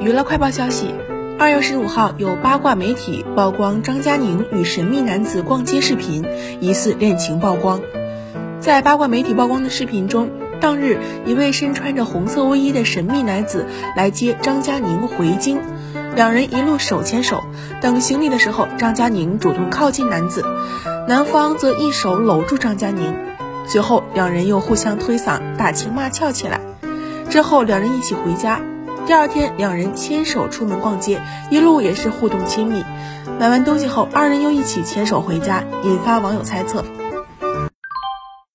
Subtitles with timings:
[0.00, 0.94] 娱乐快报消息：
[1.38, 6.24] 二月十五号，有八卦媒体曝光张嘉宁与神秘男子逛街视频，
[6.60, 7.80] 疑似恋情曝光。
[8.60, 15.60] 在八卦媒体曝光的视频中，当日一位身穿着红色卫衣的神秘男子来接张嘉宁回京，
[16.16, 17.44] 两人一路手牵手。
[17.82, 20.44] 等行李的时候，张嘉宁主动靠近男子，
[21.06, 23.14] 男方则一手搂住张嘉宁。
[23.66, 26.60] 随后，两人又互相推搡、打情骂俏起来。
[27.28, 28.60] 之后，两人一起回家。
[29.06, 31.20] 第二天，两人牵手出门逛街，
[31.50, 32.82] 一路也是互动亲密。
[33.38, 36.82] 买完东西后，二人又一起牵手回家，引发网友猜测。